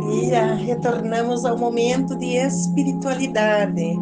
dia, 0.00 0.54
retornamos 0.54 1.44
ao 1.44 1.56
momento 1.56 2.16
de 2.16 2.36
espiritualidade. 2.36 3.96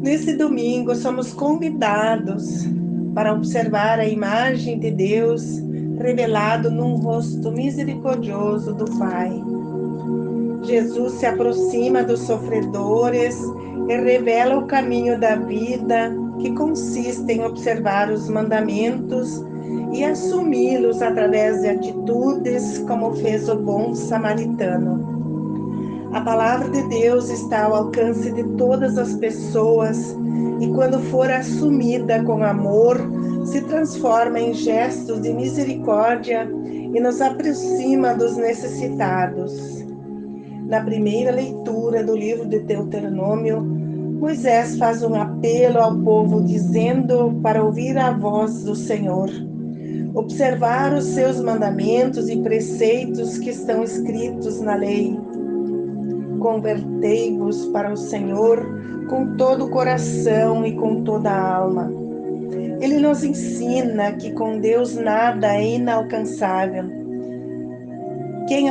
Nesse 0.00 0.34
domingo, 0.34 0.94
somos 0.94 1.34
convidados 1.34 2.66
para 3.14 3.34
observar 3.34 3.98
a 3.98 4.06
imagem 4.06 4.78
de 4.78 4.90
Deus 4.90 5.42
revelado 5.98 6.70
num 6.70 6.96
rosto 6.96 7.52
misericordioso 7.52 8.72
do 8.72 8.86
Pai. 8.98 9.30
Jesus 10.62 11.14
se 11.14 11.26
aproxima 11.26 12.02
dos 12.02 12.20
sofredores 12.20 13.38
e 13.88 13.96
revela 13.96 14.58
o 14.58 14.66
caminho 14.66 15.20
da 15.20 15.36
vida, 15.36 16.16
que 16.38 16.54
consiste 16.54 17.30
em 17.30 17.44
observar 17.44 18.10
os 18.10 18.28
mandamentos 18.28 19.44
e 19.92 20.04
assumi-los 20.04 21.00
através 21.00 21.62
de 21.62 21.68
atitudes, 21.68 22.78
como 22.86 23.14
fez 23.16 23.48
o 23.48 23.56
bom 23.56 23.94
samaritano. 23.94 25.18
A 26.12 26.20
palavra 26.20 26.68
de 26.70 26.82
Deus 26.88 27.28
está 27.30 27.64
ao 27.64 27.74
alcance 27.74 28.30
de 28.32 28.42
todas 28.56 28.96
as 28.96 29.14
pessoas 29.14 30.16
e, 30.60 30.68
quando 30.68 30.98
for 31.10 31.30
assumida 31.30 32.22
com 32.24 32.42
amor, 32.42 32.98
se 33.44 33.60
transforma 33.62 34.40
em 34.40 34.54
gestos 34.54 35.22
de 35.22 35.32
misericórdia 35.32 36.48
e 36.64 37.00
nos 37.00 37.20
aproxima 37.20 38.14
dos 38.14 38.36
necessitados. 38.36 39.84
Na 40.66 40.82
primeira 40.82 41.30
leitura 41.30 42.02
do 42.02 42.16
livro 42.16 42.46
de 42.46 42.60
Deuteronômio, 42.60 43.62
Moisés 43.62 44.76
faz 44.76 45.02
um 45.02 45.14
apelo 45.14 45.78
ao 45.78 45.96
povo 45.98 46.42
dizendo 46.42 47.38
para 47.42 47.62
ouvir 47.62 47.96
a 47.96 48.12
voz 48.12 48.64
do 48.64 48.74
Senhor 48.74 49.30
observar 50.14 50.92
os 50.92 51.04
seus 51.04 51.40
mandamentos 51.40 52.28
e 52.28 52.36
preceitos 52.36 53.38
que 53.38 53.50
estão 53.50 53.82
escritos 53.82 54.60
na 54.60 54.74
lei. 54.74 55.18
Convertei-vos 56.40 57.66
para 57.66 57.92
o 57.92 57.96
Senhor 57.96 58.78
com 59.08 59.36
todo 59.36 59.66
o 59.66 59.70
coração 59.70 60.64
e 60.64 60.72
com 60.72 61.02
toda 61.02 61.30
a 61.30 61.56
alma. 61.56 61.90
Ele 62.80 62.98
nos 62.98 63.24
ensina 63.24 64.12
que 64.12 64.32
com 64.32 64.60
Deus 64.60 64.94
nada 64.94 65.54
é 65.56 65.74
inalcançável. 65.74 66.84
Quem 68.46 68.68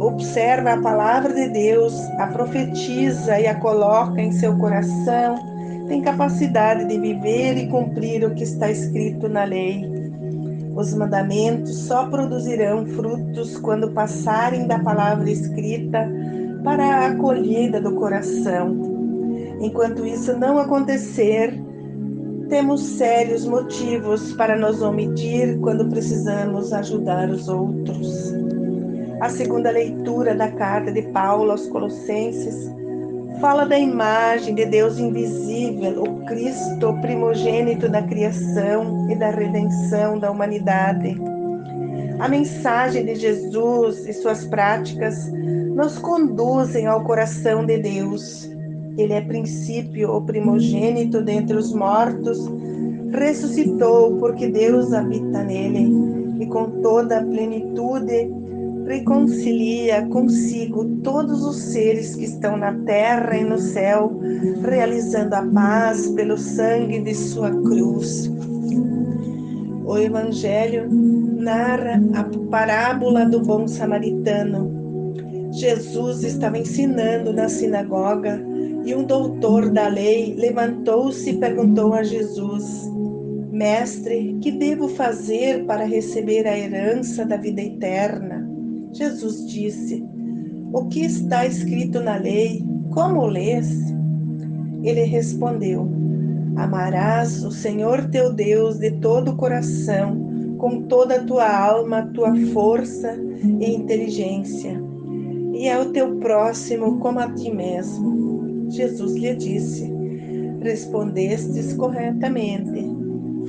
observa 0.00 0.72
a 0.72 0.80
palavra 0.80 1.34
de 1.34 1.48
Deus, 1.48 1.94
a 2.18 2.26
profetiza 2.28 3.38
e 3.38 3.46
a 3.46 3.54
coloca 3.54 4.20
em 4.20 4.32
seu 4.32 4.56
coração, 4.56 5.36
tem 5.88 6.00
capacidade 6.00 6.86
de 6.86 6.98
viver 6.98 7.58
e 7.58 7.66
cumprir 7.66 8.24
o 8.24 8.34
que 8.34 8.44
está 8.44 8.70
escrito 8.70 9.28
na 9.28 9.44
lei. 9.44 9.99
Os 10.80 10.94
mandamentos 10.94 11.76
só 11.80 12.06
produzirão 12.06 12.86
frutos 12.86 13.58
quando 13.58 13.92
passarem 13.92 14.66
da 14.66 14.78
palavra 14.78 15.30
escrita 15.30 16.10
para 16.64 16.82
a 16.82 17.06
acolhida 17.08 17.78
do 17.82 17.94
coração. 17.96 18.80
Enquanto 19.60 20.06
isso 20.06 20.34
não 20.38 20.58
acontecer, 20.58 21.62
temos 22.48 22.80
sérios 22.80 23.44
motivos 23.44 24.32
para 24.32 24.56
nos 24.56 24.80
omitir 24.80 25.60
quando 25.60 25.86
precisamos 25.86 26.72
ajudar 26.72 27.28
os 27.28 27.46
outros. 27.46 28.32
A 29.20 29.28
segunda 29.28 29.70
leitura 29.70 30.34
da 30.34 30.50
carta 30.50 30.90
de 30.90 31.02
Paulo 31.12 31.50
aos 31.50 31.66
Colossenses 31.66 32.74
fala 33.38 33.64
da 33.64 33.78
imagem 33.78 34.54
de 34.54 34.66
Deus 34.66 34.98
invisível, 34.98 36.02
o 36.02 36.24
Cristo, 36.24 36.98
primogênito 37.00 37.88
da 37.88 38.02
criação 38.02 39.10
e 39.10 39.14
da 39.14 39.30
redenção 39.30 40.18
da 40.18 40.30
humanidade. 40.30 41.16
A 42.18 42.28
mensagem 42.28 43.04
de 43.04 43.14
Jesus 43.14 44.06
e 44.06 44.12
suas 44.12 44.44
práticas 44.44 45.30
nos 45.74 45.98
conduzem 45.98 46.86
ao 46.86 47.04
coração 47.04 47.64
de 47.64 47.78
Deus. 47.78 48.50
Ele 48.98 49.12
é 49.12 49.20
princípio, 49.20 50.14
o 50.14 50.22
primogênito 50.22 51.22
dentre 51.22 51.56
os 51.56 51.72
mortos, 51.72 52.38
ressuscitou 53.12 54.16
porque 54.18 54.48
Deus 54.48 54.92
habita 54.92 55.42
nele 55.42 55.90
e 56.40 56.46
com 56.46 56.82
toda 56.82 57.18
a 57.18 57.22
plenitude 57.24 58.30
reconcilia 58.90 60.04
consigo 60.06 60.84
todos 61.02 61.44
os 61.44 61.56
seres 61.56 62.16
que 62.16 62.24
estão 62.24 62.56
na 62.56 62.74
terra 62.84 63.36
e 63.36 63.44
no 63.44 63.56
céu, 63.56 64.20
realizando 64.62 65.34
a 65.34 65.46
paz 65.46 66.08
pelo 66.08 66.36
sangue 66.36 67.00
de 67.00 67.14
sua 67.14 67.50
cruz. 67.50 68.28
O 69.84 69.96
Evangelho 69.96 70.88
narra 70.90 72.02
a 72.14 72.24
parábola 72.50 73.24
do 73.26 73.40
bom 73.40 73.68
samaritano. 73.68 74.80
Jesus 75.52 76.24
estava 76.24 76.58
ensinando 76.58 77.32
na 77.32 77.48
sinagoga 77.48 78.44
e 78.84 78.92
um 78.92 79.04
doutor 79.04 79.70
da 79.70 79.86
lei 79.86 80.34
levantou-se 80.36 81.30
e 81.30 81.38
perguntou 81.38 81.94
a 81.94 82.02
Jesus: 82.02 82.90
Mestre, 83.52 84.36
que 84.40 84.50
devo 84.50 84.88
fazer 84.88 85.64
para 85.64 85.84
receber 85.84 86.46
a 86.48 86.58
herança 86.58 87.24
da 87.24 87.36
vida 87.36 87.60
eterna? 87.60 88.40
Jesus 88.92 89.46
disse: 89.48 90.04
O 90.72 90.86
que 90.86 91.00
está 91.00 91.46
escrito 91.46 92.00
na 92.00 92.16
lei? 92.16 92.64
Como 92.90 93.26
lês? 93.26 93.68
Ele 94.82 95.04
respondeu: 95.04 95.88
Amarás 96.56 97.44
o 97.44 97.50
Senhor 97.50 98.08
teu 98.10 98.32
Deus 98.32 98.78
de 98.78 98.90
todo 98.92 99.32
o 99.32 99.36
coração, 99.36 100.56
com 100.58 100.82
toda 100.82 101.16
a 101.16 101.24
tua 101.24 101.48
alma, 101.48 102.10
tua 102.14 102.34
força 102.52 103.16
e 103.42 103.74
inteligência, 103.74 104.80
e 105.54 105.68
ao 105.68 105.86
teu 105.86 106.16
próximo 106.16 106.98
como 106.98 107.18
a 107.18 107.32
ti 107.32 107.50
mesmo. 107.54 108.68
Jesus 108.70 109.14
lhe 109.14 109.34
disse: 109.36 109.90
Respondestes 110.60 111.72
corretamente. 111.74 113.00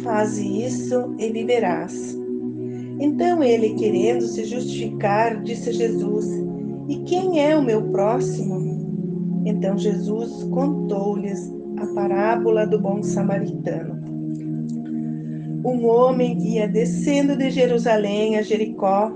Faze 0.03 0.65
isso 0.65 1.13
e 1.19 1.31
viverás. 1.31 2.10
Então 3.01 3.41
ele, 3.41 3.73
querendo 3.73 4.21
se 4.21 4.45
justificar, 4.45 5.41
disse 5.41 5.69
a 5.69 5.73
Jesus: 5.73 6.27
E 6.87 6.97
quem 6.97 7.43
é 7.43 7.57
o 7.57 7.63
meu 7.63 7.81
próximo? 7.89 8.61
Então 9.43 9.75
Jesus 9.75 10.43
contou-lhes 10.43 11.51
a 11.79 11.87
parábola 11.95 12.67
do 12.67 12.79
bom 12.79 13.01
samaritano. 13.01 13.99
Um 15.65 15.87
homem 15.87 16.37
ia 16.43 16.67
descendo 16.67 17.35
de 17.35 17.49
Jerusalém 17.49 18.37
a 18.37 18.43
Jericó 18.43 19.11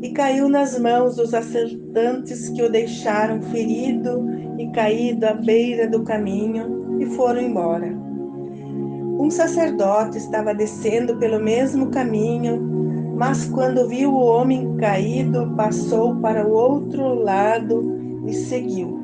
e 0.00 0.10
caiu 0.10 0.48
nas 0.48 0.78
mãos 0.78 1.16
dos 1.16 1.34
assaltantes 1.34 2.48
que 2.50 2.62
o 2.62 2.70
deixaram 2.70 3.42
ferido 3.42 4.24
e 4.56 4.68
caído 4.70 5.26
à 5.26 5.34
beira 5.34 5.88
do 5.88 6.04
caminho 6.04 7.00
e 7.00 7.06
foram 7.06 7.40
embora. 7.40 7.92
Um 9.18 9.30
sacerdote 9.30 10.16
estava 10.18 10.54
descendo 10.54 11.16
pelo 11.16 11.42
mesmo 11.42 11.90
caminho 11.90 12.76
mas 13.16 13.46
quando 13.46 13.88
viu 13.88 14.12
o 14.12 14.26
homem 14.26 14.76
caído, 14.76 15.50
passou 15.56 16.16
para 16.16 16.46
o 16.46 16.52
outro 16.52 17.14
lado 17.14 18.22
e 18.26 18.34
seguiu. 18.34 19.00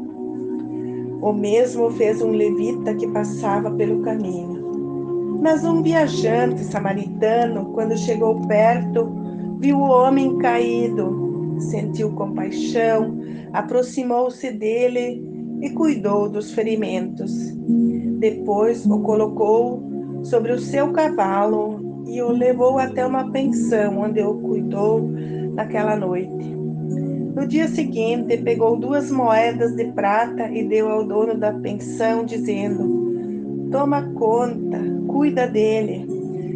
O 1.23 1.33
mesmo 1.33 1.91
fez 1.93 2.21
um 2.21 2.31
levita 2.31 2.95
que 2.95 3.07
passava 3.09 3.71
pelo 3.71 4.03
caminho. 4.03 5.41
Mas 5.41 5.65
um 5.65 5.83
viajante 5.83 6.63
samaritano, 6.63 7.73
quando 7.73 7.97
chegou 7.97 8.47
perto, 8.47 9.11
viu 9.59 9.79
o 9.79 9.89
homem 9.89 10.37
caído, 10.37 11.57
sentiu 11.59 12.13
compaixão, 12.13 13.19
aproximou-se 13.55 14.53
dele 14.53 15.25
e 15.63 15.71
cuidou 15.71 16.29
dos 16.29 16.53
ferimentos. 16.53 17.33
Depois 18.19 18.85
o 18.85 19.01
colocou 19.01 19.83
sobre 20.23 20.53
o 20.53 20.59
seu 20.59 20.93
cavalo 20.93 21.82
e 22.07 22.21
o 22.23 22.31
levou 22.31 22.79
até 22.79 23.07
uma 23.07 23.31
pensão 23.31 23.99
onde 23.99 24.23
o 24.23 24.35
cuidou 24.35 25.01
naquela 25.55 25.97
noite. 25.97 26.53
No 27.35 27.47
dia 27.47 27.67
seguinte, 27.67 28.37
pegou 28.39 28.79
duas 28.79 29.11
moedas 29.11 29.75
de 29.75 29.87
prata 29.93 30.51
e 30.51 30.69
deu 30.69 30.89
ao 30.89 31.07
dono 31.07 31.35
da 31.35 31.53
pensão, 31.53 32.25
dizendo: 32.25 33.71
Toma 33.71 34.03
conta, 34.13 34.79
cuida 35.09 35.47
dele. 35.47 36.07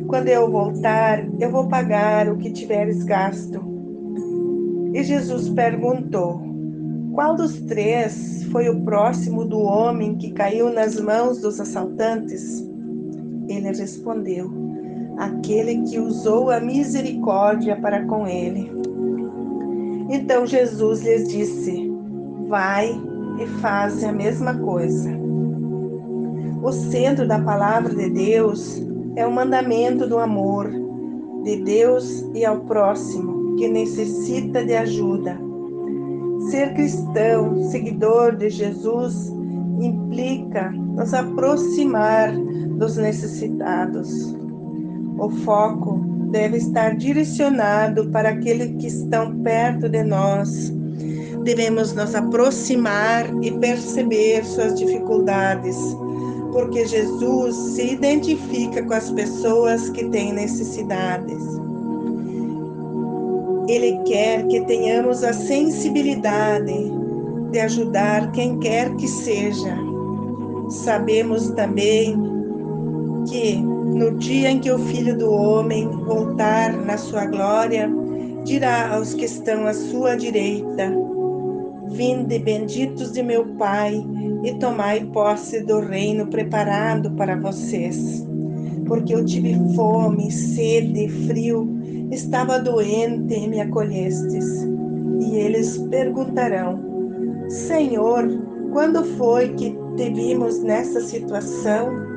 Quando 0.07 0.29
eu 0.29 0.51
voltar, 0.51 1.27
eu 1.41 1.51
vou 1.51 1.67
pagar 1.69 2.29
o 2.29 2.37
que 2.37 2.53
tiveres 2.53 3.03
gasto. 3.05 3.61
E 4.93 5.03
Jesus 5.03 5.49
perguntou: 5.49 6.43
Qual 7.15 7.35
dos 7.35 7.59
três 7.63 8.45
foi 8.53 8.69
o 8.69 8.83
próximo 8.83 9.47
do 9.47 9.59
homem 9.59 10.17
que 10.17 10.33
caiu 10.33 10.71
nas 10.71 11.01
mãos 11.01 11.41
dos 11.41 11.59
assaltantes? 11.59 12.63
Ele 13.49 13.69
respondeu: 13.69 14.66
aquele 15.17 15.83
que 15.83 15.99
usou 15.99 16.51
a 16.51 16.61
misericórdia 16.61 17.77
para 17.77 18.05
com 18.07 18.27
ele. 18.27 18.71
Então 20.11 20.47
Jesus 20.47 21.03
lhes 21.03 21.29
disse: 21.29 21.91
Vai 22.49 22.91
e 23.39 23.47
faz 23.61 24.03
a 24.05 24.13
mesma 24.13 24.55
coisa. 24.59 25.11
O 26.63 26.73
centro 26.73 27.27
da 27.27 27.39
palavra 27.39 27.95
de 27.95 28.11
Deus 28.11 28.83
é 29.15 29.27
o 29.27 29.33
mandamento 29.33 30.07
do 30.07 30.19
amor 30.19 30.71
de 31.43 31.63
Deus 31.63 32.25
e 32.35 32.45
ao 32.45 32.61
próximo 32.61 33.57
que 33.57 33.69
necessita 33.69 34.65
de 34.65 34.75
ajuda. 34.75 35.39
Ser 36.51 36.75
cristão, 36.75 37.63
seguidor 37.71 38.37
de 38.37 38.51
Jesus, 38.51 39.33
implica 39.81 40.71
nos 40.71 41.13
aproximar 41.15 42.37
dos 42.79 42.97
necessitados. 42.97 44.37
O 45.19 45.31
foco 45.31 45.99
deve 46.31 46.59
estar 46.59 46.97
direcionado 46.97 48.09
para 48.11 48.31
aqueles 48.31 48.77
que 48.81 48.87
estão 48.87 49.35
perto 49.41 49.89
de 49.89 50.03
nós. 50.03 50.73
Devemos 51.43 51.95
nos 51.95 52.15
aproximar 52.15 53.25
e 53.43 53.51
perceber 53.53 54.45
suas 54.45 54.75
dificuldades, 54.79 55.77
porque 56.53 56.85
Jesus 56.87 57.55
se 57.75 57.93
identifica 57.93 58.83
com 58.83 58.93
as 58.93 59.11
pessoas 59.11 59.89
que 59.91 60.05
têm 60.07 60.33
necessidades. 60.33 61.43
Ele 63.69 63.99
quer 64.05 64.47
que 64.47 64.61
tenhamos 64.63 65.25
a 65.25 65.33
sensibilidade 65.33 66.93
de 67.51 67.61
ajudar 67.61 68.31
quem 68.33 68.59
quer 68.59 68.95
que 68.97 69.09
seja. 69.09 69.77
Sabemos 70.69 71.51
também 71.51 72.36
que 73.29 73.57
no 73.57 74.17
dia 74.19 74.51
em 74.51 74.61
que 74.61 74.71
o 74.71 74.79
Filho 74.79 75.17
do 75.17 75.31
Homem 75.31 75.89
voltar 75.89 76.73
na 76.73 76.97
sua 76.97 77.27
glória, 77.27 77.91
dirá 78.45 78.95
aos 78.95 79.15
que 79.15 79.25
estão 79.25 79.67
à 79.67 79.75
sua 79.75 80.17
direita: 80.17 80.93
Vinde, 81.91 82.39
benditos 82.39 83.13
de 83.13 83.23
meu 83.23 83.45
Pai, 83.57 84.05
e 84.45 84.55
tomai 84.55 85.05
posse 85.07 85.61
do 85.63 85.81
reino 85.81 86.27
preparado 86.27 87.11
para 87.13 87.37
vocês. 87.37 88.27
Porque 88.87 89.15
eu 89.15 89.25
tive 89.25 89.55
fome, 89.75 90.31
sede, 90.31 91.09
frio, 91.27 91.69
estava 92.13 92.59
doente 92.59 93.35
e 93.35 93.49
me 93.49 93.61
acolhestes. 93.61 94.65
E 95.21 95.37
eles 95.37 95.79
perguntarão: 95.91 96.79
Senhor, 97.49 98.29
quando 98.73 99.05
foi 99.17 99.49
que 99.55 99.77
te 99.97 100.11
vimos 100.11 100.63
nessa 100.63 101.01
situação? 101.01 102.16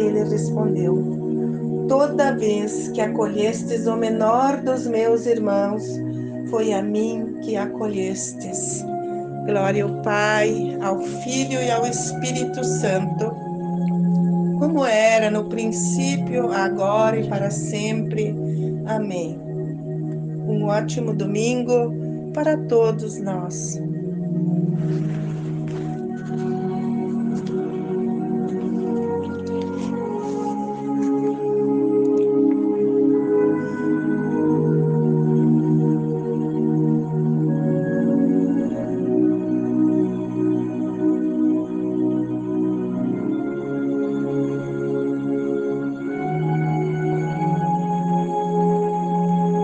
Ele 0.00 0.24
respondeu: 0.24 1.86
Toda 1.88 2.36
vez 2.36 2.88
que 2.88 3.00
acolhestes 3.00 3.86
o 3.86 3.96
menor 3.96 4.58
dos 4.58 4.86
meus 4.86 5.26
irmãos, 5.26 5.84
foi 6.50 6.72
a 6.72 6.82
mim 6.82 7.38
que 7.42 7.56
acolhestes. 7.56 8.84
Glória 9.46 9.84
ao 9.84 10.02
Pai, 10.02 10.76
ao 10.82 11.00
Filho 11.00 11.60
e 11.60 11.70
ao 11.70 11.86
Espírito 11.86 12.62
Santo, 12.62 13.34
como 14.58 14.84
era 14.84 15.30
no 15.30 15.44
princípio, 15.44 16.52
agora 16.52 17.18
e 17.18 17.28
para 17.28 17.50
sempre. 17.50 18.36
Amém. 18.86 19.38
Um 20.46 20.64
ótimo 20.64 21.14
domingo 21.14 21.94
para 22.34 22.56
todos 22.66 23.18
nós. 23.18 23.80